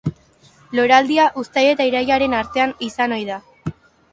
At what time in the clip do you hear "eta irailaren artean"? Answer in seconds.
1.75-2.75